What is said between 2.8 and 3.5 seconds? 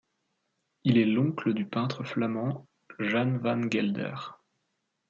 Jan